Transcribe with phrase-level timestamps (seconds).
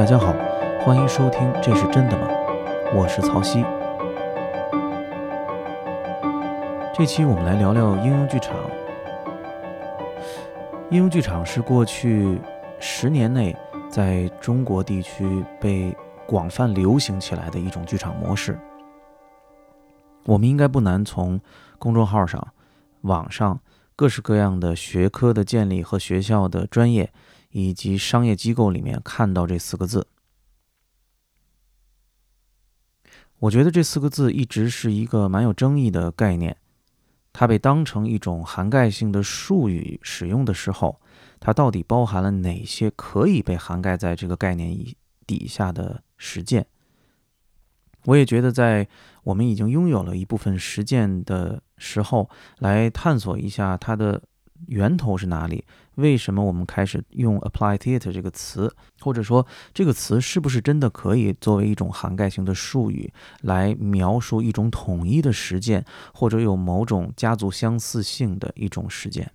[0.00, 0.34] 大家好，
[0.82, 2.26] 欢迎收听《这是真的吗》？
[2.96, 3.62] 我是曹曦。
[6.94, 8.56] 这期我们来聊聊应用剧场。
[10.90, 12.40] 应用剧场是过去
[12.78, 13.54] 十年内
[13.90, 15.94] 在中国地区被
[16.26, 18.58] 广泛流行起来的一种剧场模式。
[20.24, 21.38] 我们应该不难从
[21.78, 22.42] 公众号上、
[23.02, 23.60] 网上
[23.94, 27.12] 各式各样的学科的建立和学校的专业
[27.50, 30.06] 以及商业机构里面看到这四个字。
[33.38, 36.56] 我觉得这四个字一直是一个蛮有争议的概念。
[37.32, 41.00] 它被当成一种涵盖性的术语使用的时候，
[41.38, 44.96] 它到底包含了哪些可以被涵盖在这个概念以
[45.26, 46.66] 底下的实践？
[48.04, 48.88] 我也觉得，在
[49.22, 54.20] 我们已经拥有了一部分实践的时候，来探索一下它的
[54.66, 55.64] 源头是哪里。
[55.96, 69.30] 为什么我们开始用 apply theater 这个词，或者说这个词是不是真的可以作为一种涵盖性的术语来描述一种统一的实践，或者有某种家族相似性的一种实践？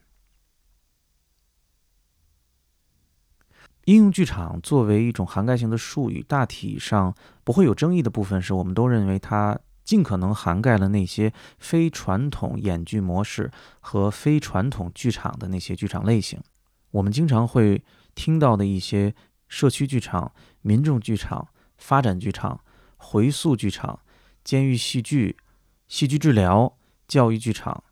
[3.85, 16.41] 应用剧场作为一种涵盖性的术语，大体上不会有争议的部分是我们都认为它尽可能涵盖了那些非传统演剧模式和非传统剧场的那些剧场类型。
[16.89, 17.83] 我们经常会
[18.15, 19.13] 听到的一些
[19.47, 21.47] 社区剧场、民众剧场、
[21.77, 22.59] 发展剧场、
[22.97, 23.99] 回溯剧场、
[24.43, 25.37] 监狱戏剧、
[25.87, 26.75] 戏剧治疗、
[27.07, 27.83] 教育剧场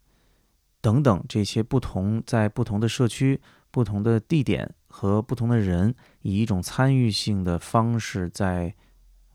[0.81, 8.73] 等等这些不同在不同的社区、不同的地点和不同的人以一种参与性的方式在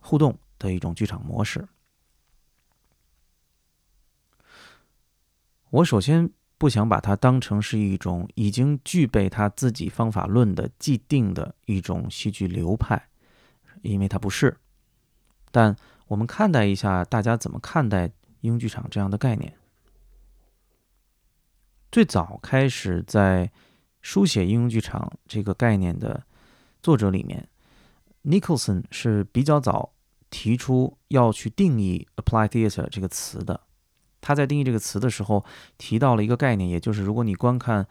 [0.00, 1.68] 互动的一种剧场模式。
[5.70, 6.30] 我首先。
[6.60, 13.00] 不想把它当成是一种已经具备它自己方法论的既定的一种戏剧流派，
[13.82, 14.56] 因为它不是。
[15.52, 15.76] 但
[16.08, 19.54] 我们看待一下，大家怎么看待英剧场这样的概念？
[21.92, 23.52] 最早开始在
[24.02, 26.24] 书写英用剧场这个概念的
[26.82, 27.48] 作者里面
[28.24, 29.92] ，Nicholson 是比较早
[30.28, 33.67] 提出要去定义 “apply theater” 这个词的。
[34.20, 35.44] 他在定义这个词的时候
[35.76, 37.86] 提到了一个概念，也就是如果你观看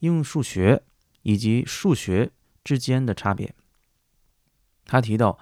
[0.00, 0.82] 应用数学
[1.22, 2.30] 以及数学
[2.64, 3.54] 之间的差别。
[4.84, 5.38] 他提到，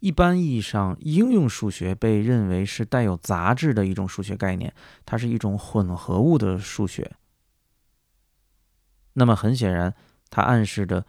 [0.00, 4.74] 一般意义上，应用数学被认为是带有杂质的一种数学概念，
[5.06, 7.12] 它是一种混合物的数学。
[9.14, 9.94] 那么很显然，
[10.30, 11.06] 它暗示着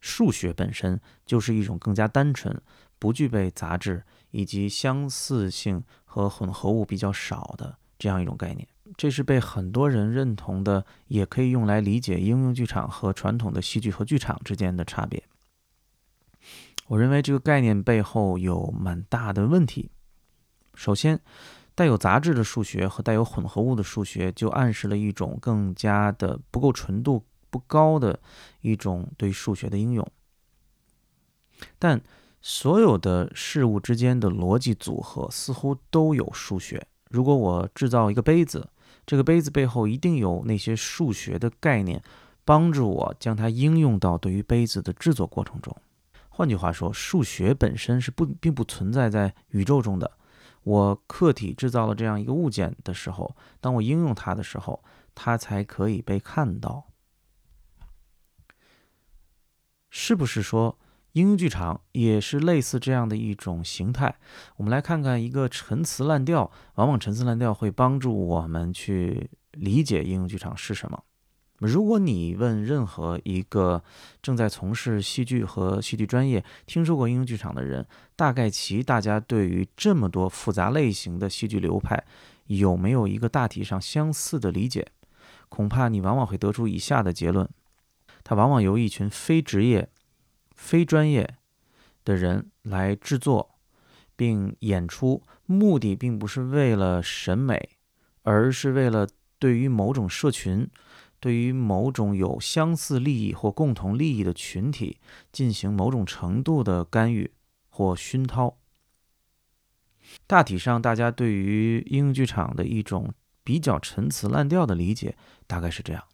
[0.00, 2.60] 数学本身就是一种更加单纯、
[2.98, 7.78] 不具备杂质以及相似性和混合物比较少的。
[8.00, 8.66] 这样一种概念，
[8.96, 15.22] 这是被很多人认同的，也可以用来理解应用剧场和传统的戏剧和剧场之间的差别。
[16.88, 19.90] 我认为这个概念背后有蛮大的问题。
[20.74, 21.20] 首先，
[21.74, 28.18] 带有杂质的数学和带有混合物的数学，就暗示了一种更加的不够纯度不高的
[28.62, 30.10] 一种对数学的应用。
[31.78, 32.00] 但
[32.40, 36.86] 所有的事物之间的逻辑组合似乎都有数学。
[37.10, 38.70] 如果我制造一个杯子，
[39.04, 42.00] 这个杯子背后一定有那些数学的概念，
[42.44, 45.76] 帮助我将它应用到对于杯子的制作过程中。
[46.28, 50.10] 换句话说，数学本身是不并不存在在宇宙中的。
[50.62, 54.82] 我客体制造了这样一个物件的时候，当我应用它的时候，
[55.14, 56.86] 它才可以被看到。
[59.90, 60.78] 是不是说？
[61.12, 64.16] 应用剧场也是类似这样的一种形态。
[64.56, 71.02] 我们来看看一个陈词滥调，往往陈词滥调会帮助我们去理解应用剧场是什么。
[71.58, 73.82] 如果你问任何一个
[74.22, 77.86] 正在从事戏剧和戏剧专业、听说过应用剧场的人，
[78.16, 82.02] 大概其大家对于这么多复杂类型的戏剧流派
[82.46, 84.86] 有没有一个大体上相似的理解？
[85.50, 87.46] 恐怕你往往会得出以下的结论：
[88.24, 89.90] 它往往由一群非职业。
[90.60, 91.36] 非专业
[92.04, 93.58] 的人来制作
[94.14, 97.70] 并演出，目的并不是为了审美，
[98.22, 99.08] 而是为了
[99.38, 100.68] 对于某种社群、
[101.18, 104.98] 对于某种有相似利益或共同利益的群体
[105.32, 107.32] 进行某种程度的干预
[107.70, 108.58] 或熏陶。
[110.26, 115.16] 大体上，大家对于应用剧场的一种比较陈词滥调的理解
[115.46, 116.04] 大概是这样。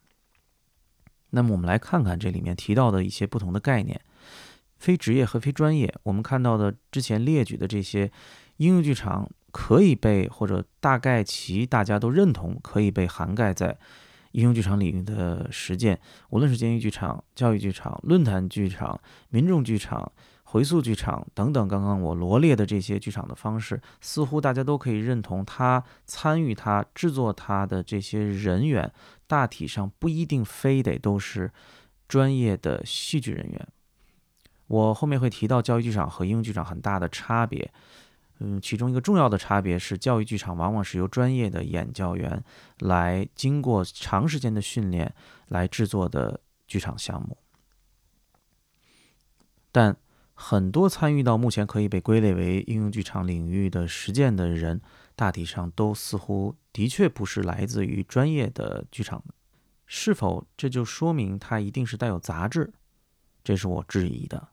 [1.31, 4.01] 那么，我们来看看这里面提到的一些不同的概念。
[4.79, 8.11] 非职业和非专业，我们看到的之前列举的这些
[8.59, 13.79] 应用剧场，可以被或者大概其大家都认同可以被涵盖在
[14.33, 19.01] 应用剧场领域的实践，无论是监狱剧场、教育剧场、论坛剧场、
[19.31, 20.13] 民众剧场、
[20.45, 28.93] 回溯剧场等等，刚刚我罗列的这些剧场的方式，似乎大家都可以认同，他参与他制作他的这些人员，
[29.27, 31.51] 大体上不一定非得都是
[32.09, 33.69] 专业的戏剧人员。
[34.69, 37.73] 我后面会提到教育剧场和应用剧场很大的差别，
[38.41, 42.43] 嗯，其中一个重要的差别是，教育剧场往往是由专业的演教员
[42.81, 45.15] 来经过长时间的训练
[45.49, 47.39] 来制作的剧场项目，
[49.71, 49.97] 但
[50.35, 54.81] 很多参与到目前可以被归类为应用剧场领域的实践的人，
[55.17, 59.25] 大体上都似乎的确不是来自于专业的剧场，
[59.87, 62.73] 是否这就说明它一定是带有杂质？
[63.43, 64.49] 这是我质疑的。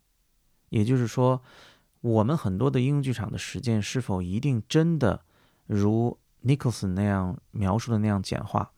[0.70, 1.44] 也就是说，
[2.02, 5.26] 我们很多的应用剧场的实践是否一定真的
[5.68, 8.72] 如 Nicholson 那样描述的那样简化？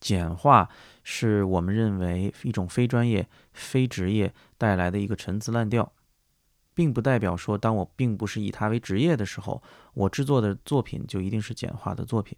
[0.00, 0.68] 简化
[1.02, 5.92] 是我们认为一种非专业、非职业带来的一个陈词滥调，
[6.74, 9.62] 并不代表说，当我并不是以它为职业的时候，
[9.94, 12.36] 我制作的作品就一定是简化的作品，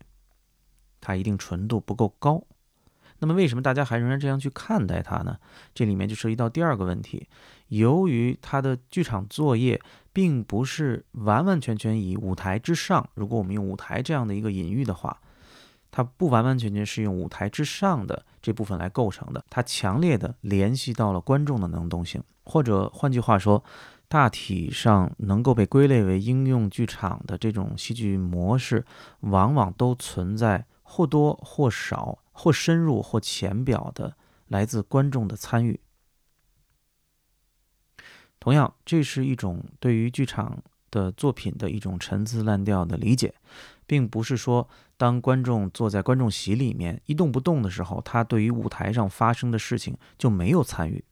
[1.00, 2.44] 它一定纯度不够高。
[3.18, 5.38] 那么，为什么大家还仍然这样去看待它呢？
[5.74, 7.26] 这里面就涉及到第二个问题：
[7.68, 9.80] 由于它的剧场作业
[10.12, 15.18] 并不是完完全全以舞台之上，如果我们用舞台这样的一个隐喻的话，
[15.90, 23.64] 它不完完全全是用舞台之上的这部分来构成的，它强烈的联系到了观众的能动性，或者换句话说，
[24.08, 28.84] 大体上能够被归类为应用剧场的这种戏剧模式，
[29.20, 32.18] 往往都存在或多或少。
[32.38, 34.14] 或深入或浅表的
[34.48, 35.80] 来自观众的参与。
[38.38, 43.34] 同样，这是一种对于剧场的作品的一种陈词滥调的理解，
[43.86, 44.68] 并不是说
[44.98, 51.02] 当观众坐在观众席里面一动不动的时候，他对于舞台上发生的事情就没有参与，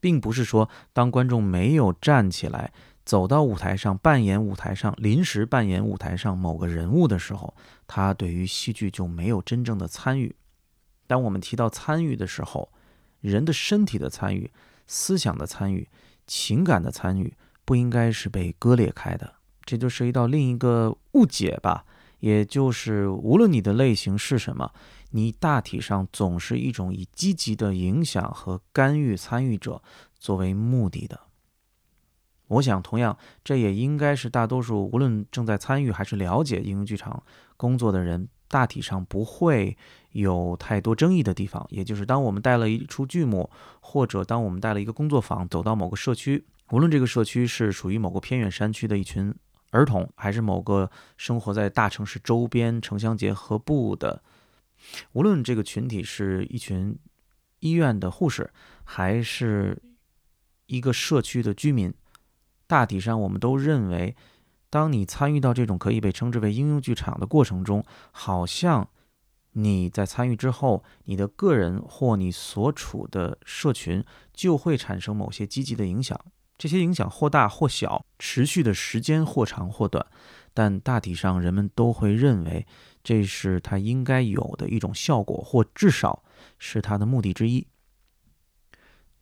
[0.00, 2.72] 并不是说当观众没有站起来。
[3.02, 7.56] 走到舞台上扮演舞台上临时扮演舞台上某个人物的时候，
[7.88, 10.36] 他对于戏剧就没有真正的参与。
[11.08, 12.70] 当我们提到参与的时候，
[13.20, 14.52] 人的身体的参与、
[14.86, 15.88] 思想的参与、
[16.26, 19.34] 情感的参与，不应该是被割裂开的。
[19.64, 21.84] 这就涉及到另一个误解吧，
[22.20, 24.72] 也就是无论你的类型是什么，
[25.10, 29.82] 你大体上总是一种以积极的影响和干预参与者
[30.18, 31.20] 作为目的的。
[32.48, 37.22] 我想，同样，这也应该是大多数无论正在参与还是了解应用剧场
[37.56, 39.76] 工作的人，大体上不会
[40.10, 41.64] 有太多争议的地方。
[41.70, 43.48] 也就是，当我们带了一出剧目，
[43.80, 49.32] 或者当我们带了一个工作坊走到某个社区，无论这个社区是属于某个偏远山区的一群
[49.70, 54.22] 儿童，还是某个生活在大城市周边城乡结合部的，
[55.12, 56.98] 无论这个群体是一群
[57.60, 58.50] 医院的护士，
[58.84, 59.80] 还是
[60.66, 61.92] 一个社区的居民。
[62.66, 64.16] 大体上，我们都认为，
[64.68, 68.88] 当你参与到这种可以被称之为应用剧场的过程中，好像
[69.52, 76.18] 你在参与之后，你的个人或你所处的社群就会产生某些积极的影响。
[76.60, 80.04] 这些影响或大或小，持续的时间或长或短，
[80.52, 82.66] 但大体上人们都会认为
[83.02, 86.22] 这是它应该有的一种效果，或至少
[86.58, 87.66] 是它的目的之一。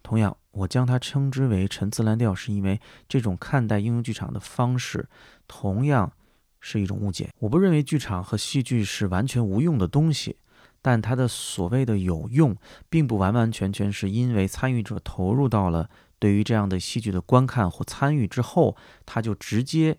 [0.03, 0.37] 同样。
[0.59, 5.09] 我将它称之为陈词滥调，是因为这种看待应用剧场的方式，
[5.47, 6.11] 同样
[6.59, 7.31] 是一种误解。
[7.39, 10.39] 我不认为剧场和戏剧是完全无用的东西，
[10.83, 12.57] 但它的所谓的有用，
[12.91, 19.99] 并不完完全全是因为参与者投入到了对于这样的戏剧的观看或参与之后，他就直接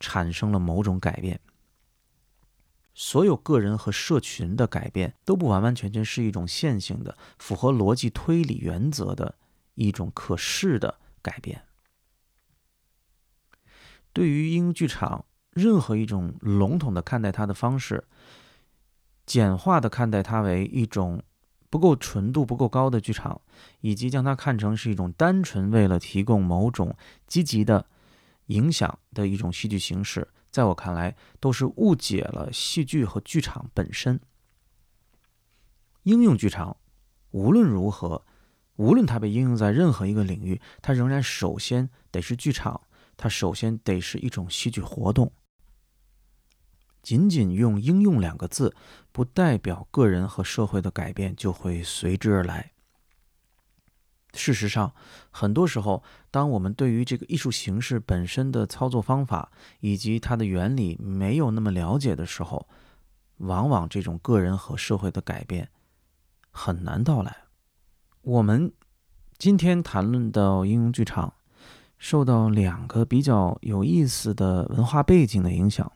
[0.00, 1.40] 产生了某种改变。
[2.94, 9.36] 所有个人和社群的改变，都不完完全全是一种线性的、符合逻辑推理原则的。
[9.78, 11.66] 一种可视的改变。
[14.14, 18.04] 对于英剧场，任何一种笼统的看待它的方式，
[19.26, 21.22] 简化的看待它为一种
[21.70, 23.40] 不够纯度不够高的剧场，
[23.80, 26.96] 以及将它看成是一种单纯为了提供某种
[27.26, 27.86] 积极的
[28.46, 34.20] 影响的一种戏剧形式，在我看来，都是误解了戏剧和剧场本身。
[36.04, 36.76] 应用剧场
[37.30, 38.24] 无论如何。
[38.76, 42.78] 无论它被应用在任何一个领域，它仍然首先得是剧场，
[43.16, 45.32] 它首先得是一种戏剧活动。
[47.06, 48.74] 仅仅用“应用”两个字，
[49.12, 52.72] 不代表个人和社会的改变就会随之而来。
[54.34, 54.92] 事实上，
[55.30, 62.66] 很多时候，当我们对于这个艺术形式本身的操作方法以及它的原理没有那么了解的时候，
[63.36, 65.68] 往往这种个人和社会的改变
[66.50, 67.44] 很难到来。
[68.22, 68.72] 我们
[69.38, 71.34] 今天谈论到应用剧场，
[71.98, 75.92] 受到两个比较有意思的文化背景的影响。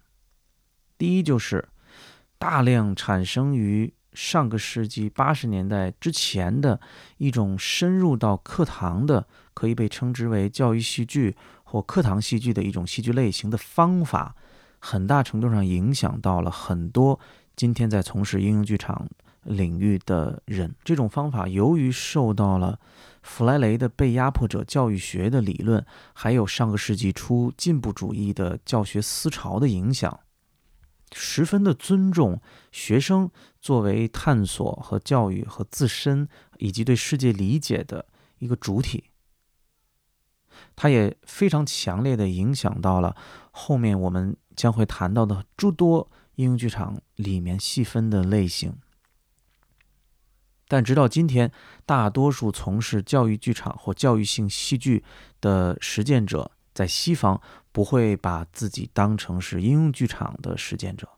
[1.00, 1.66] 第一就是
[2.36, 6.78] 大量产生于上个世纪八十年代之前的
[7.16, 14.36] 一种深入到课堂的，可以被称之为教育戏剧或课堂戏剧的一种戏剧类型的方法，
[14.78, 17.18] 很大程度上影响到了很多
[17.56, 19.08] 今天在从事应用剧场
[19.44, 20.74] 领域的人。
[20.84, 22.78] 这种方法由于受到了
[23.22, 30.20] 弗莱雷的被压迫者教育学的理论，还有上个世纪初进步主义的教学思潮的影响。
[31.12, 32.40] 十分的尊重
[32.70, 38.06] 学生作为探索和教育和自身以及对世界理解的
[38.38, 39.10] 一个主体，
[40.76, 43.16] 它也非常强烈的影响到了
[43.50, 48.74] 后面我们将会谈到的诸多应用剧场里面细分的类型。
[50.68, 51.50] 但直到今天，
[51.84, 55.04] 大多数从事教育剧场或教育性戏剧
[55.40, 56.52] 的实践者。
[56.72, 57.38] 在西方
[57.72, 61.08] 不会把自己当成是应用剧场的实践者，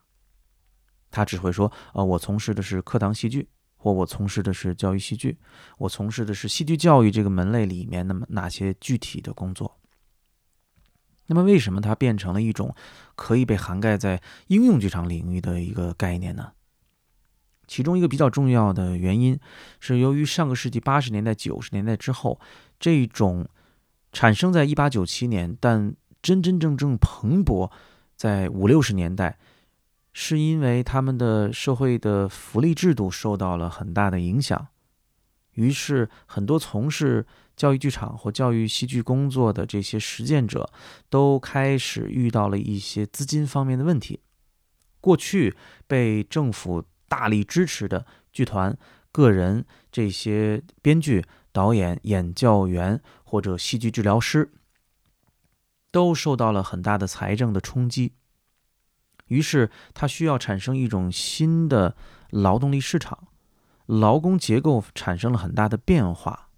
[1.11, 5.39] 他只会说：“呃，我从事的是课堂戏剧，或我从事的是教育戏剧，
[5.79, 9.79] 我从事的是戏剧教育这个门类里面那么哪些具体的工作。”
[11.29, 12.75] 那么，为什么它变成了一种
[13.15, 16.53] 可以被涵盖在应用剧场领域的一个概念呢？
[17.67, 19.41] 其中一个比较重要的原因
[19.81, 22.39] 是，由于上个世纪八十年代、九十年代之后
[22.79, 23.49] 这种。
[24.15, 27.71] 产生在一八九七年，但真真正正蓬勃
[28.15, 29.39] 在五六十年代，
[30.13, 34.69] 是因为他们的社会的福利制度受到了很大的影响。
[35.55, 37.27] 于是，很多从事
[37.57, 40.71] 教育剧场或教育戏剧工作的这些实践者，
[41.11, 44.21] 都开始遇到了一些资金方面的问题。
[45.01, 45.55] 过去
[45.87, 48.79] 被政府大力支持的剧团、
[49.11, 51.25] 个人这些编剧。
[51.55, 54.51] 导演、演教员或者戏剧治疗师
[55.93, 58.15] 都受到了很大的财政的冲击，
[59.29, 61.95] 于是它需要产生一种新的
[62.31, 63.29] 劳动力市场，
[63.87, 66.49] 劳工结构产生了很大的变化。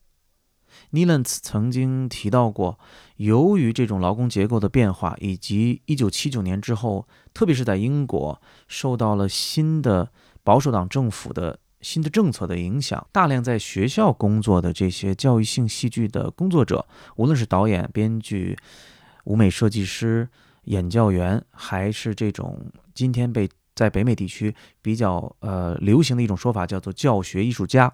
[0.90, 2.78] 尼兰茨曾经提到过，
[3.16, 10.10] 由于这种劳工结构的变化，以及1979年之后，特别是在英国受到了新的
[10.42, 11.58] 保守党政府的。
[11.80, 16.86] 新的政策的影响，大量在学校工作的这些教育性戏剧的工作者，
[17.16, 18.56] 无论是导演、编剧、
[19.24, 20.28] 舞美设计师、
[20.64, 27.92] 演教员，还是这种今天被在北美地区比较呃流行的一种说法，叫做教学艺术家，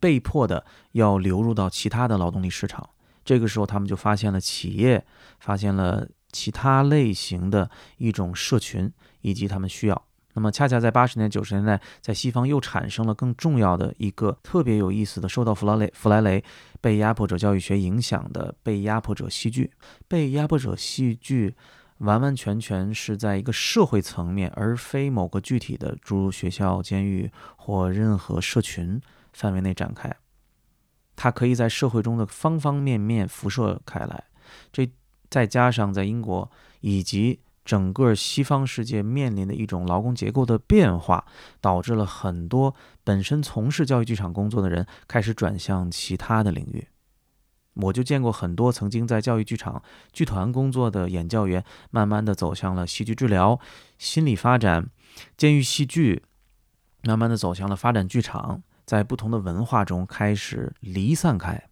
[0.00, 2.90] 被迫的要流入到其他的劳动力市场。
[3.24, 5.04] 这个时候，他们就发现了企业，
[5.38, 10.07] 发现了其他类型的一种社群，以及他们需要。
[10.34, 16.44] 那么，恰恰在八十年、九十年代，在西方又产生了更重要的一个特别有意思的，受到弗莱雷、弗莱雷
[16.80, 19.72] 被压迫者教育学影响的被压迫者戏剧。
[20.06, 21.56] 被压迫者戏剧
[21.98, 29.00] 完完全全是在一个社会层面，而非某个具体的，诸如学校、监狱或任何社群
[29.32, 30.14] 范围内展开。
[31.16, 34.24] 它可以在社会中的方方面面辐射开来。
[34.70, 34.88] 这
[35.28, 36.48] 再加上在英国
[36.80, 37.40] 以及。
[37.68, 41.26] 整个西方世界面临的一种劳工结构的变化，
[41.60, 46.88] 导致了很多本身从事教育剧场工作的人开始转向其他的领域。
[47.74, 49.82] 我就见过很多曾经在教育剧场
[50.14, 53.60] 剧团工作的演教员，慢慢的走向了戏剧治疗、
[53.98, 54.88] 心理发展、
[55.36, 56.22] 监狱戏剧，
[57.02, 61.67] 慢慢的走向了发展剧场，在不同的文化中开始离散开。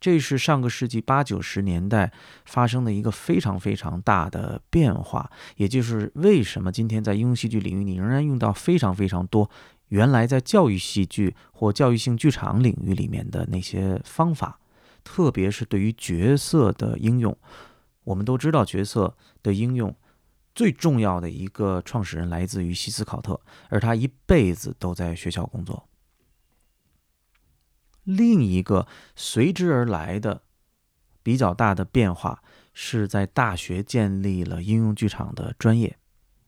[0.00, 2.10] 这是上个世纪八九十年代
[2.46, 9.50] 发生的一个非常非常大的变化，也就是为什么今天在应用戏剧领域，你仍然用到非常非常多
[9.88, 14.58] 原来在教育戏剧或教育性剧场领域里面的那些方法，
[15.04, 17.36] 特别是对于角色的应用。
[18.04, 19.94] 我们都知道，角色的应用
[20.54, 23.38] 最重要的一个创始人来自于西斯考特，
[23.68, 25.86] 而他一辈子都在学校工作。
[28.04, 30.42] 另一个随之而来的
[31.22, 32.42] 比较大的变化，
[32.72, 35.96] 是在大学建立了应用剧场的专业。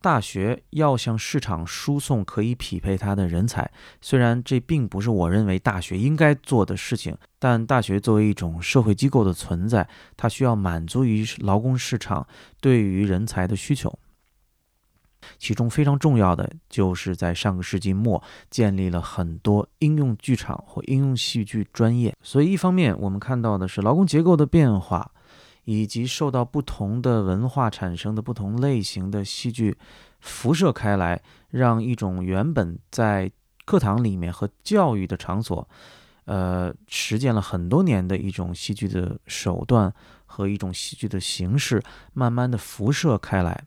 [0.00, 12.26] 大学要向市场输送可以匹配它的人才，虽然这并不是我认为大学应该做的事情，但大学作为一种社会机构的存在，它需要满足于劳工市场
[12.60, 13.96] 对于人才的需求。
[15.38, 22.14] 其中非常重要的，就是在上个世纪末建立了很多应用剧场或应用戏剧专业。
[22.22, 25.10] 所以，一方面我们看到的是劳工结构的变化，
[25.64, 29.76] 以及受到不同的文化产生的不同类型的戏剧
[30.20, 33.30] 辐射开来，让一种原本在
[33.64, 35.68] 课堂里面和教育的场所，
[36.24, 39.92] 呃，实践了很多年的一种戏剧的手段
[40.26, 41.80] 和一种戏剧的形式，
[42.12, 43.64] 慢慢的辐射开来，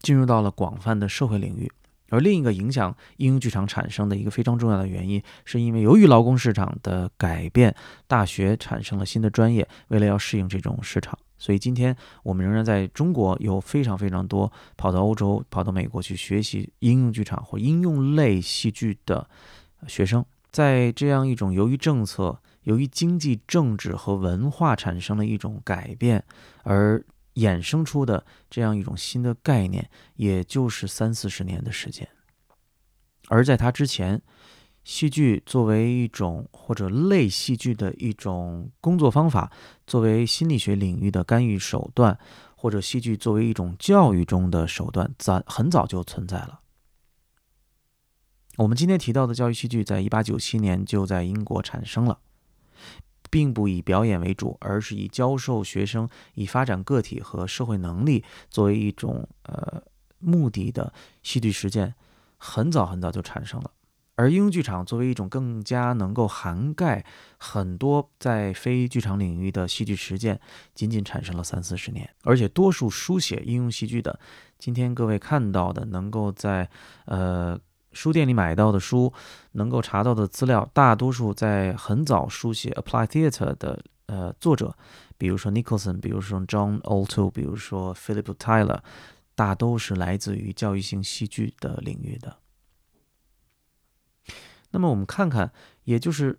[0.00, 1.70] 进入到了广泛的社会领域。
[2.08, 7.74] 而另一个影响应用剧场产生的一个非常重要的原因，是因为由于劳工市场的改变，
[8.06, 19.28] 大学产生了新的专业，为了要适应这种市场，所以今天我们仍然在中国有非常非常多跑到欧洲、跑到美国去学习应用剧场或应用类戏剧的
[19.88, 20.24] 学生。
[20.52, 26.22] 在这样一种由于政策、由于经济、政治和文化产生了一种改变
[26.62, 27.04] 而
[27.36, 32.06] 衍生出的这样一种新的概念，也就是三四十年的时间。
[33.28, 34.20] 而在它之前，
[34.84, 39.50] 戏剧作为一种或者类戏剧的一种工作方法，
[39.86, 42.16] 作为心理学领域的干预手段，
[42.56, 46.60] 或者戏剧作为一种教育中的手段，早很早就存在了。
[48.58, 52.20] 我们今天提到的教育戏剧，在一八九七年就在英国产生了，
[53.30, 59.82] 并不以表演为主，而是以教授学生、以发展个体和社会能力作为一种呃
[60.18, 60.92] 目的的
[61.22, 61.94] 戏剧实践，
[62.36, 63.70] 很早很早就产生了。
[64.14, 67.04] 而应用剧场作为一种更加能够涵盖
[67.36, 70.40] 很多在非剧场领域的戏剧实践，
[70.74, 74.18] 仅仅产生了三四十年，而且多数书写应用戏剧的，
[74.58, 76.68] 今天各位看到的，能够在
[77.04, 77.58] 呃。
[77.96, 79.12] 书店里买到的书，
[79.52, 84.76] 能够查到的资料，大多数在很早书写 Apply theater 的呃作者，
[85.16, 88.80] 比如说 Nicholson，比如说 John Alto，比如说 Philip Tyler，
[89.34, 92.36] 大都是来自于教育性戏剧的领域的。
[94.72, 95.50] 那么我们看看，
[95.84, 96.38] 也就是，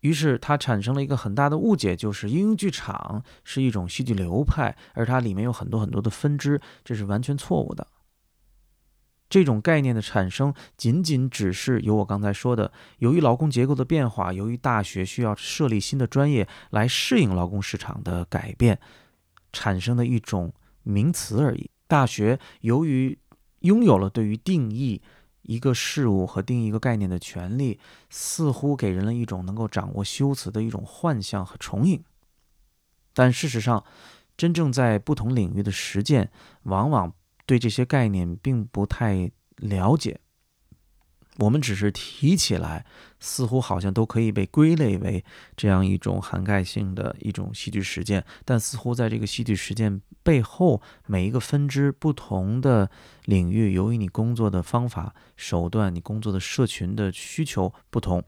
[0.00, 7.86] 于是它产生了一个很大的误解，就是应用剧场是一种戏剧流派，而它里面有很多很多的分支，这是完全错误的。
[9.32, 18.78] 这种概念的产生，仅仅只是由我刚才说的，由于劳工结构的变化，由于大学需要设立新的专业来适应劳工市场的改变，
[19.50, 21.70] 产生的一种名词而已。
[21.86, 23.18] 大学由于
[23.60, 25.00] 拥有了对于定义
[25.40, 32.04] 一个事物和定义一个概念的权利，似乎给人了一种能够掌握修辞的一种幻象和重影。
[33.14, 33.82] 但事实上，
[34.36, 36.30] 真正在不同领域的实践，
[36.64, 37.14] 往往。
[37.52, 40.18] 对这些概念并不太了解，
[41.36, 42.86] 我们只是提起来，
[43.20, 45.22] 似乎好像都可以被归类为
[45.54, 52.90] 这样一种涵盖性的一种戏剧实践，但似乎在这个戏剧实践背后，每一个分支、不同的
[53.26, 58.24] 领域，由于你工作的方法、手段、你工作的社群的需求不同，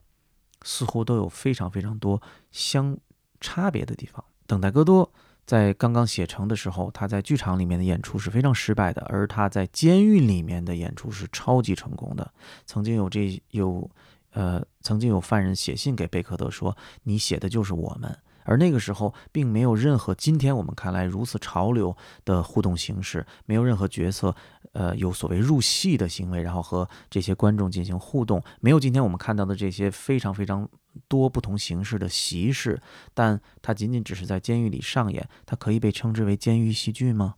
[0.60, 2.20] 似乎都有非常非常多
[2.52, 2.98] 相
[3.40, 4.22] 差别的地方。
[4.46, 5.10] 等待戈多。
[5.46, 12.32] 在刚刚写成的时候，他在剧场里面的演出是非常失败的，而他在监狱里面的演出是超级成功的。
[12.66, 13.90] 曾经有这有，
[14.32, 24.34] 呃，曾经有犯人写信给贝克德说：“你写的就是我们。”而那个时候，并没有任何今天我们看来如此潮流的互动形式，没有任何角色，
[24.72, 30.68] 呃，有所谓入戏的行为，然后和这些观众进行互动，没有今天我们看到的这些非常非常
[31.08, 32.80] 多不同形式的习式，
[33.12, 37.36] 但它仅仅只是在监狱里上演，它可以被称之为监狱戏剧吗？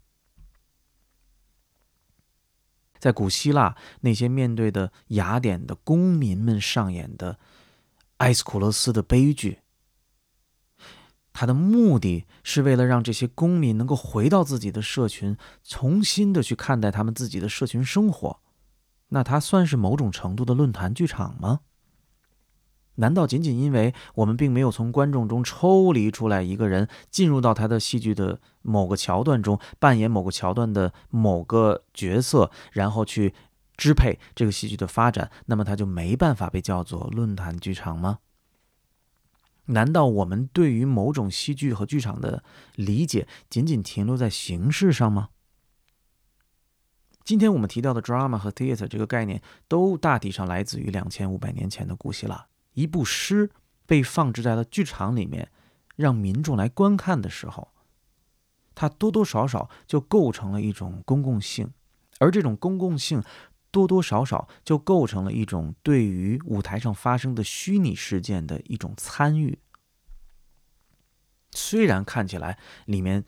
[2.99, 7.39] 在古希腊，那些面对的雅典的公民们上演的
[8.19, 9.61] 埃斯库罗斯的悲剧。
[11.33, 18.41] 他的目的是为了让这些公民能够回到自己的社群，重新的去看待他们自己的社群生活。
[19.09, 21.61] 那他算是某种程度的论坛剧场吗？
[22.97, 33.35] 难道仅仅因为我们并没有从观众中抽离出来一个人，进入到他的戏剧的某个桥段中，扮演某个桥段的某个角色，然后去
[33.77, 38.19] 支配这个戏剧的发展，那么他就没办法被叫做论坛剧场吗？
[39.67, 42.45] 难道我们对于某种戏剧和剧场的
[42.77, 45.31] 理解仅仅停留在形式上吗？
[47.25, 52.47] 今天我们提到的 drama 和 theater 这个概念，都大体上来自于两千五百年前的古希腊。
[52.77, 53.51] 一部诗
[53.85, 55.51] 被放置在了剧场里面，
[55.97, 57.73] 让民众来观看的时候，
[58.75, 61.73] 它多多少少就构成了一种公共性，
[62.21, 63.23] 而这种公共性。
[63.73, 69.59] 多多少少就构成了一种对于舞台上发生的虚拟事件的一种参与。
[71.51, 73.27] 虽然看起来里面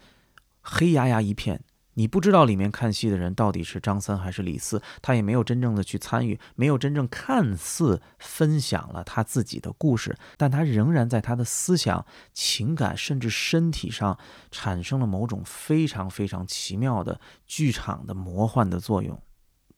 [0.62, 1.62] 黑压压一片，
[1.98, 14.16] 你不知道里面看戏的人到底是张三还是李四，他也没有真正的去参与，没有真正看似分享了他自己的故事，但他仍然在他的思想、情感甚至身体上
[14.52, 19.20] 产生了某种非常非常奇妙的剧场的魔幻的作用。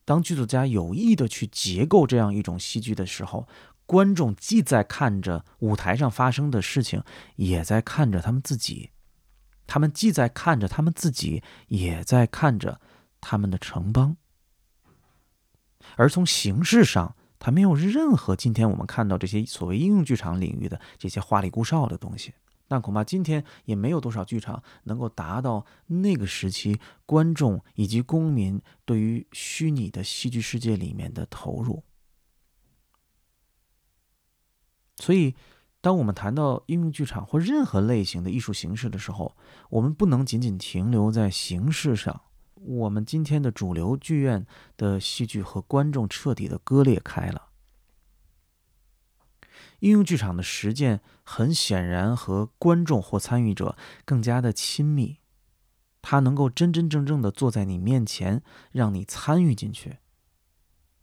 [0.04, 3.48] 当剧作家有意的去结构这样一种戏剧的时候，
[3.86, 7.02] 观众既在看着舞台上发生的事情，
[7.36, 8.90] 也在看着他们自己。
[9.70, 12.80] 他们既在看着他们自己，也在看着
[13.20, 14.16] 他们的城邦。
[15.94, 22.34] 而从形式上，它没有任何今天我们看到这些所谓应用剧场领域的这些花里胡哨的东西。
[22.66, 31.84] 那恐怕今天也没有多少剧场能够达到那个时期观众以及公民对于虚拟的戏剧世界里面的投入。
[34.96, 35.36] 所以，
[35.80, 39.34] 当我们谈到应用剧场或任何类型的艺术形式的时候，
[39.70, 42.22] 我们不能仅仅停留在形式上。
[42.54, 47.48] 我们今天的主流剧院的戏剧和观众彻底的割裂开了。
[49.78, 55.16] 应用剧场的实践很显然和观众或参与者更加的亲密，
[56.02, 59.96] 它能够真真正正的坐在你面前，让你参与进去。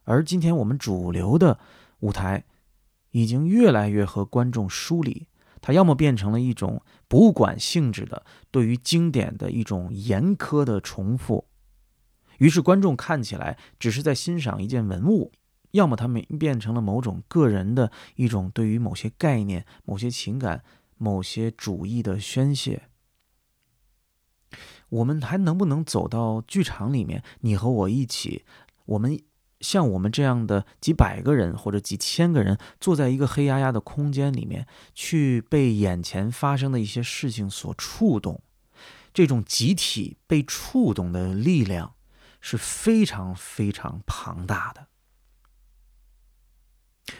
[0.04, 1.60] 而今天我们主流的
[2.02, 2.46] 舞台
[3.12, 5.28] 已经越来越和观众疏离，
[5.62, 11.48] 它要么变成了一种博物馆性质的对于经典的一种严苛的重复，
[12.38, 15.32] 于是观众看起来只是在欣赏一件文物。
[15.72, 20.64] 要么他们变成了某种个人的一种对于某些概念、某些情感、
[20.98, 22.84] 某些主义的宣泄。
[24.90, 27.22] 我们还能不能走到剧场里面？
[27.42, 28.46] 你和我一起，
[28.86, 29.20] 我们
[29.60, 38.42] 像我们这样的几百个人或者几千个人，坐在一个黑压压的空间里面，去被眼前发生的一些事情所触动。
[39.14, 41.96] 这种集体被触动的力量
[42.40, 44.88] 是非常非常庞大的。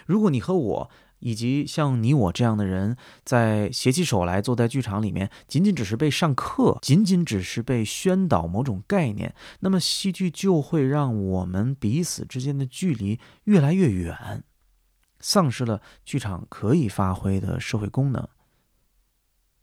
[0.06, 14.44] 如果你和我以及像你我这样的人在携起手来坐在剧场里面，仅仅只是被上课，仅仅只是被宣导某种概念，那么戏剧就会让我们彼此之间的距离越来越远，
[15.20, 18.28] 丧失了剧场可以发挥的社会功能。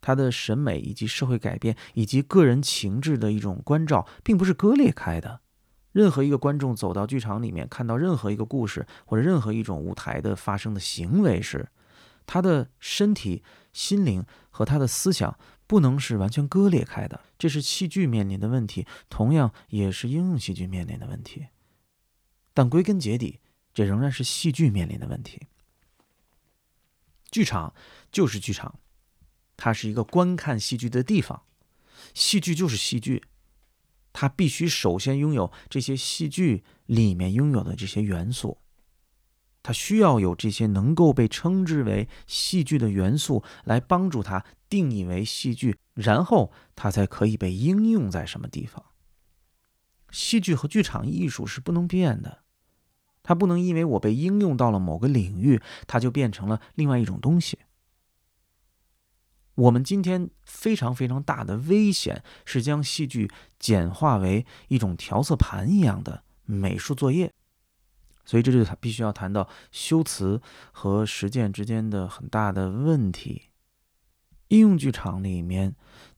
[0.01, 5.41] 他的审美以及社会改变以及个人情志的一种关照，并不是割裂开的。
[5.95, 11.69] 任何一个观众走到剧场里面，看到任何一个故事或者任何一种舞台的发生的行为时，
[12.25, 17.21] 他的身体、心灵和他的思想不能是完全割裂开的。
[17.39, 21.47] 这是戏剧面临的问题，同样也是应用戏剧面临的问题。
[22.53, 23.39] 但归根结底，
[23.73, 25.47] 这仍然是戏剧面临的问题。
[27.31, 27.73] 剧场
[28.11, 28.79] 就是剧场，
[29.55, 31.43] 它是一个观看戏剧的地方。
[32.13, 33.23] 戏剧就是戏剧。
[34.17, 38.59] 它必须首先拥有这些戏剧里面拥有的这些元素，
[39.61, 48.85] 它需要有这些能够被称之为戏剧的元素来帮助它定义为戏剧，然后它才可以被应用在什么地方。
[50.11, 52.45] 戏剧和剧场艺术是不能变的，
[53.21, 57.59] 它不能因为我被应用到了某个领域，它就变成了另外一种东西。
[59.55, 67.33] 我们今天非常非常大的危险是将戏剧简化为一种调色盘一样的美术作业，
[68.25, 70.41] 所以这就必须要谈到修辞
[70.71, 73.49] 和实践之间的很大的问题。
[74.49, 75.75] 应用剧场里面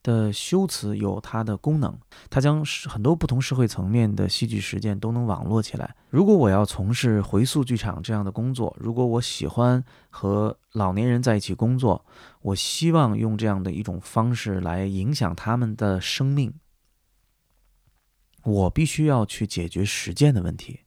[0.08, 1.94] 的修辞有它的功能，
[2.30, 5.94] 它将很多不同社会层面的戏剧实践都能网络起来。
[6.08, 12.06] 如果我要从事回溯剧场这样的工作，如果我喜欢和老年人在一起工作，
[12.40, 16.54] 我希望用这样的一种方式来影响他们的生命，
[18.44, 20.80] 我必须要去解决实践的问题。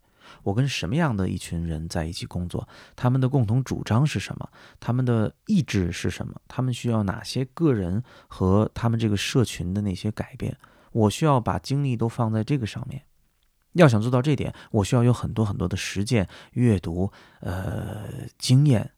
[0.43, 2.67] 我跟什么样的一群人在一起工作？
[2.95, 4.49] 他们的共同主张是什么？
[4.79, 6.33] 他们的意志是什么？
[6.47, 10.57] 他们需要哪些个人和他们这个社群的那些改变？
[10.91, 13.03] 我需要把精力都放在这个上面。
[13.73, 18.91] 要想做到这点，我需要有很多很多的实践、阅读、呃经验。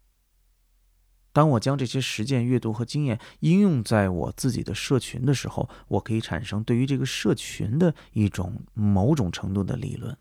[1.31, 10.15] 当我将这些实践、阅读和经验应用在我自己的社群的时候，我可以产生对于这个社群的一种某种程度的理论。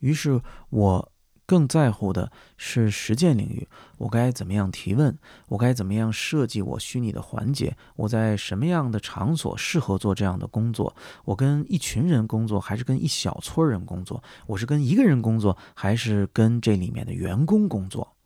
[0.00, 1.12] 于是我
[1.46, 3.66] 更在乎的是实践领域，
[3.98, 5.18] 我该怎么样提问？
[5.48, 7.76] 我该怎么样设计我虚拟的环节？
[7.96, 10.94] 我在什么样的场所适合做这样的工作？
[11.24, 14.22] 我跟一群人工作，还是跟一小撮人工作？
[14.46, 18.16] 我是跟一个人工作，还是跟这里面的员工工作？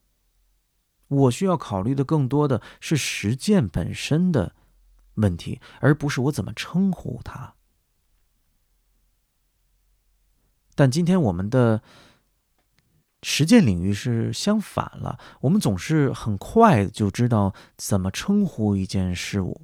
[1.08, 4.54] 我需要考虑的更多的是实践本身的
[5.14, 7.54] 问题，而不是我怎么称呼它。
[10.74, 11.80] 但今天我们的
[13.22, 19.62] 实践领域是相反了，我们总是很快就知道怎么称呼一件事物，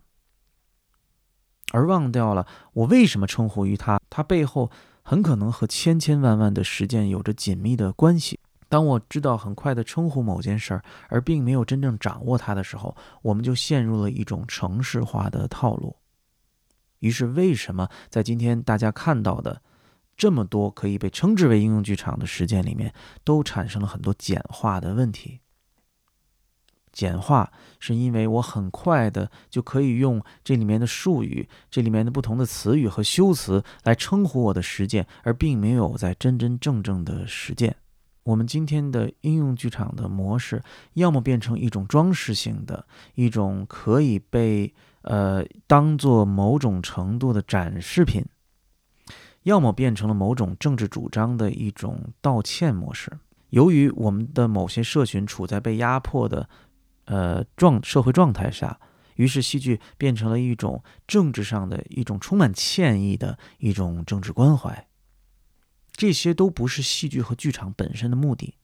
[1.73, 4.71] 而忘掉了我为什么称呼于它，它背后
[5.03, 8.39] 很可能和千千万万的实践有着紧密的关系。
[8.69, 15.97] 当我知道很快的称呼某件事儿，而并没有真正掌握它的时候，我们就陷入了一种程式化的套路。
[17.01, 19.61] 于是，为什么在今天大家看到的
[20.21, 22.93] 这么多可以被称之为应用剧场的实践里面，
[23.25, 25.41] 都产生了很多简化的问题？
[26.93, 37.77] 简化是因为我很快的就可以用这里面的术语、这里面的不同的词语和修辞来称呼我的实践，而并没有在真真正正的实践。
[38.25, 48.23] 我们今天的应用剧场的模式，要么变成一种装饰性的，一种可以被呃当做某种程度的展示品，
[49.45, 53.19] 要么变成了某种政治主张的一种道歉模式。
[53.51, 56.49] 由于我们的某些社群处在被压迫的
[57.07, 58.79] 呃状社会状态下，
[59.17, 64.87] 于是戏剧变成了一种政治上的一种充满歉意的一种政治关怀。
[65.93, 68.55] 这些都不是戏剧和剧场本身的目的。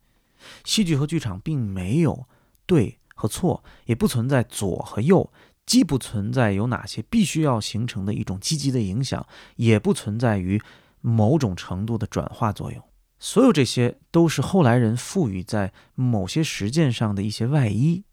[0.65, 2.27] 戏剧和剧场并没有
[2.65, 5.33] 对和错，也不存在左和右，
[5.67, 9.27] 既不存在有哪些必须要形成的一种积极的影响，
[9.57, 10.63] 也不存在于
[11.01, 12.83] 某种程度的转化作用。
[13.19, 18.05] 所有这些都是后来人赋予在某些实践上的一些外衣。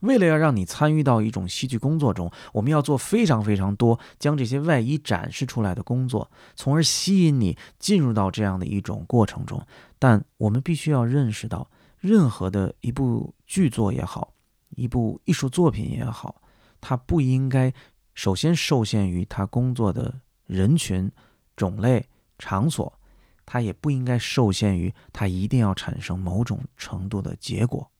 [0.00, 9.60] 为了要让你参与到一种戏剧工作中，我们要做非常非常多将这些外衣展示出来的工作，从而吸引你进入到这样的一种过程中。
[9.98, 14.32] 但我们必须要认识到，任何的一部剧作也好，
[14.70, 16.42] 一部艺术作品也好，
[16.80, 17.72] 它不应该
[18.14, 21.10] 首先受限于它工作的人群、
[21.56, 23.00] 种类、场所，
[23.46, 27.90] 它也不应该受限于它一定要产生某种程度的结果。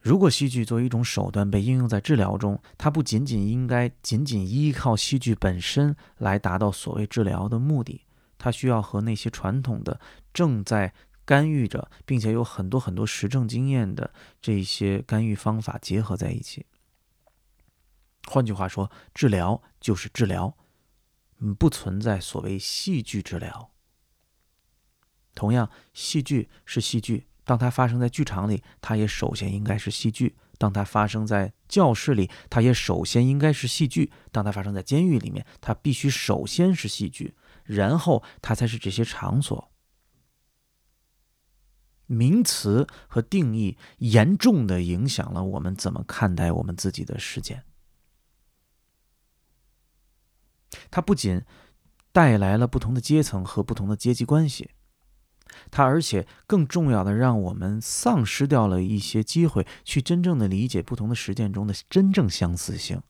[0.00, 8.06] 如果戏剧作为一种手段被应用在治疗中，它不仅仅应该仅仅依靠戏剧本身来达到所谓治疗的目的，
[8.38, 10.00] 它需要和那些传统的
[10.32, 10.94] 正在
[11.30, 14.12] 干预着，并且有很多很多实证经验的
[14.42, 16.66] 这些干预方法结合在一起。
[18.26, 20.56] 换句话说，治疗就是治疗，
[21.38, 23.70] 嗯，不存在所谓戏剧治疗。
[25.36, 27.28] 同样，戏剧是戏剧。
[27.44, 39.69] 当它发生在剧场里，它也首先应该是戏剧；当它发生在教室里，它也首先应该是戏剧；当它发生在监狱里面，它必须首先是戏剧，然后它才是这些场所。
[42.10, 47.62] 名词和定义严重的影响了我们怎么看待我们自己的事件。
[50.90, 51.42] 它不仅
[52.10, 54.70] 带来了不同的阶层和不同的阶级关系。
[55.70, 63.02] 它而且更重要的，让我们丧失掉了一些机会，去真正的理解不同的实践中的真正相似性。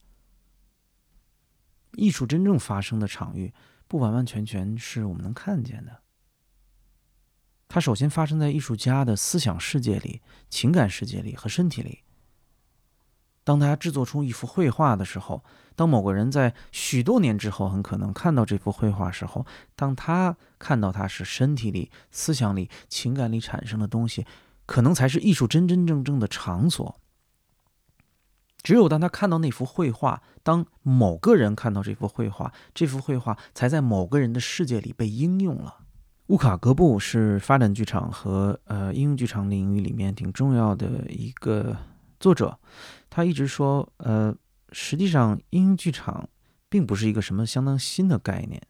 [1.93, 3.55] 艺术真正发生的场域，
[3.89, 6.03] 不完完全全是我们能看见的。
[7.73, 12.01] 它首先发生在艺术家的思想世界里、情感世界里和身体里。
[13.45, 15.45] 当他制作出一幅绘画的时候，
[15.77, 24.27] 当某个人在许多年之后很可能看到这幅绘画时候，当他看到他是身体里、思想里、情感里产生的东西，
[24.67, 27.01] 可能才是艺术真真正正的场所。
[28.65, 35.77] 只有当他看到那幅绘画，当某个人看到这幅绘画，这幅绘画才在某个人的世界里被应用了。
[36.31, 41.77] 乌卡格布是发展剧场和呃应用剧场领域里面挺重要的一个
[42.21, 42.57] 作者。
[43.09, 44.33] 他一直说，呃，
[44.71, 46.29] 实际上应用剧场
[46.69, 48.63] 并不是一个什么相当新的概念，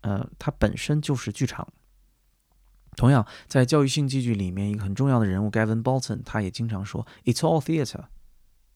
[0.00, 1.68] 呃，它本身就是剧场。
[2.96, 8.04] 同样，在教育性戏剧里面，一个很重要的人物 Gavin Bolton，他也经常说，It's all theater。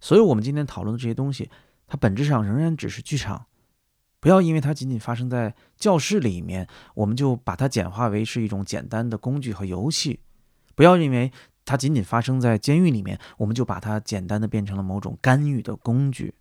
[0.00, 1.50] 所以我们今天讨论的这些东西，
[1.86, 3.46] 它本质上仍然只是剧场。
[4.20, 10.20] 不要因为它仅仅发生在教室里面，我们就把它简化为是一种简单的工具和游戏。
[10.74, 11.32] 不要认为。
[11.70, 16.32] 它仅仅发生在监狱里面，我们就把它简单的变成了某种干预的工具。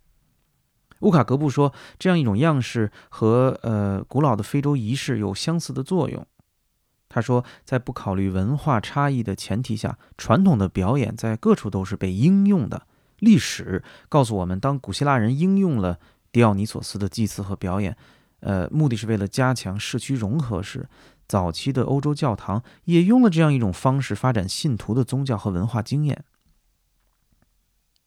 [1.00, 6.26] 乌卡格布说，这样一种样式和呃古老的非洲仪式有相似的作用。
[7.10, 12.86] 他说，在不考虑文化差异的前提下，传统的表演在各处都是被应用的。
[13.18, 15.98] 历史告诉我们，当古希腊人应用了
[16.38, 17.96] 迪奥尼索斯的祭祀和表演，
[18.38, 20.88] 呃，目的是为了加强社区融合时。
[21.26, 26.24] 早期的欧洲教堂也用了这样一种方式发展信徒的宗教和文化经验。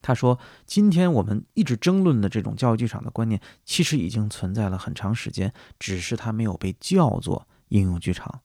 [0.01, 8.39] 他说：“今天我们一直争论的这种教育剧场的观念，其实已经存在了很长时间，只是它没有被叫做应用剧场。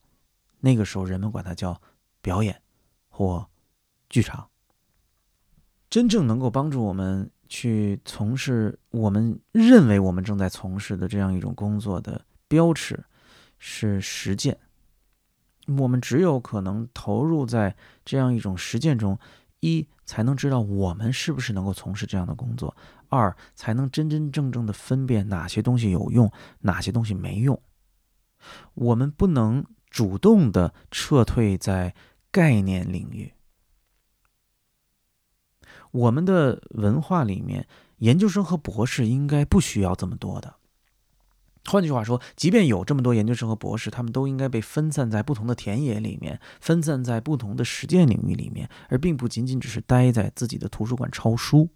[0.63, 1.81] 那个时候，人们管它叫
[2.21, 2.61] 表演
[3.09, 3.49] 或
[4.11, 4.49] 剧场。
[5.89, 13.05] 真正能够帮助我们去从事我们认为我们正在从事的这样一种工作的标尺
[13.59, 14.57] 是实践。”
[15.79, 19.19] 我们只有可能投入在这样一种实践中，
[19.59, 22.73] 一才能知道我们是不是能够从事这样的工作；
[23.09, 26.31] 二才能真真正正的分辨哪些东西有用，
[26.61, 27.61] 哪些东西没用。
[28.75, 31.93] 我们不能主动的撤退在
[32.31, 33.33] 概念领域。
[35.91, 37.67] 我们的文化里面，
[37.99, 40.57] 研究生和博士应该不需要这么多的。
[41.69, 51.69] 换句话说，即便有这么多研究生和博士，他们都应该被分散在不同的田野里面，分散在不同的实践领域里面，而并不仅仅只是待在自己的图书馆抄书。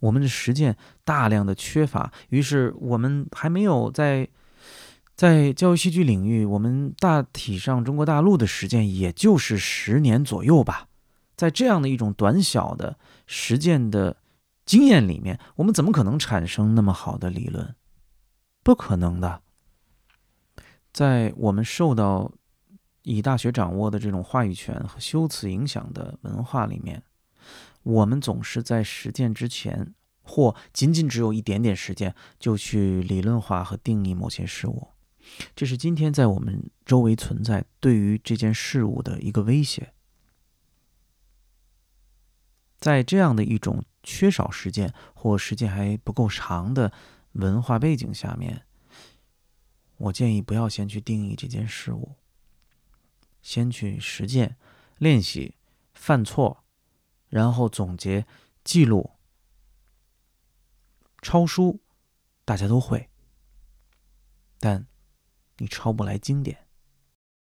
[0.00, 4.28] 我们的实践大量的缺乏，于是我们还没有在
[5.16, 10.88] 在教育戏剧领域，我们大体上中国大陆的实践也就是十年左右吧。
[11.44, 14.16] 在这样的一种短小的实践的
[14.64, 17.74] 经验里面，我们怎么可能产生那么好的理论？
[18.62, 19.42] 不可能的。
[20.90, 22.32] 在我们受到
[23.02, 27.02] 以大学掌握的这种话语权和修辞影响的文化里面，
[27.82, 34.88] 我们总是在实践之前，或仅仅只有一点点实践，就去理论化和定义某些事物。
[35.54, 39.92] 这是今天在我们周围存在对于这件事物的一个威胁。
[42.84, 46.92] 在这样的一种缺少实践或时间还不够长的
[47.32, 48.66] 文化背景下面，
[49.96, 52.16] 我建议不要先去定义这件事物，
[53.40, 54.58] 先去实践、
[54.98, 55.54] 练习、
[55.94, 56.62] 犯错，
[57.30, 58.26] 然后总结、
[58.62, 59.12] 记录、
[61.22, 61.80] 抄书，
[62.44, 63.08] 大家都会，
[64.60, 64.86] 但
[65.56, 66.63] 你抄不来经典。